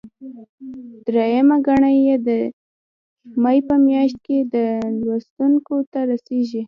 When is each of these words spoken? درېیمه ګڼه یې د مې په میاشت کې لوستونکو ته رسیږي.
درېیمه 1.07 1.57
ګڼه 1.67 1.91
یې 2.05 2.15
د 2.27 2.29
مې 3.41 3.57
په 3.67 3.75
میاشت 3.85 4.17
کې 4.25 4.37
لوستونکو 5.05 5.75
ته 5.91 5.99
رسیږي. 6.11 6.59